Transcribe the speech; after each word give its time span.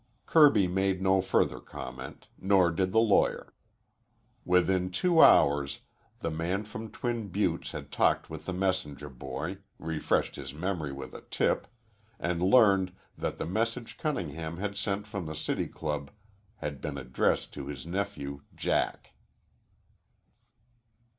Kirby 0.25 0.67
made 0.67 0.99
no 0.99 1.21
further 1.21 1.59
comment, 1.59 2.27
nor 2.39 2.71
did 2.71 2.91
the 2.91 2.97
lawyer. 2.97 3.53
Within 4.43 4.89
two 4.89 5.21
hours 5.21 5.81
the 6.21 6.31
man 6.31 6.63
from 6.63 6.89
Twin 6.89 7.27
Buttes 7.27 7.71
had 7.71 7.91
talked 7.91 8.27
with 8.27 8.45
the 8.47 8.51
messenger 8.51 9.09
boy, 9.09 9.59
refreshed 9.77 10.37
his 10.37 10.55
memory 10.55 10.91
with 10.91 11.13
a 11.13 11.21
tip, 11.29 11.67
and 12.19 12.41
learned 12.41 12.93
that 13.15 13.37
the 13.37 13.45
message 13.45 13.99
Cunningham 13.99 14.57
had 14.57 14.75
sent 14.75 15.05
from 15.05 15.27
the 15.27 15.35
City 15.35 15.67
Club 15.67 16.09
had 16.55 16.81
been 16.81 16.97
addressed 16.97 17.53
to 17.53 17.67
his 17.67 17.85
nephew 17.85 18.41
Jack. 18.55 19.13